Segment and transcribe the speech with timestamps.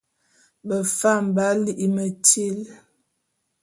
[0.67, 2.57] Befam b'á lí metíl.